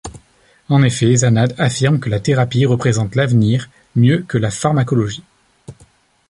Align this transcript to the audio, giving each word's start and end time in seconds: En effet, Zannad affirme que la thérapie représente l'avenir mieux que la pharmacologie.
En 0.67 0.81
effet, 0.81 1.15
Zannad 1.15 1.53
affirme 1.59 1.99
que 1.99 2.09
la 2.09 2.19
thérapie 2.19 2.65
représente 2.65 3.13
l'avenir 3.13 3.69
mieux 3.95 4.23
que 4.27 4.39
la 4.39 4.49
pharmacologie. 4.49 5.21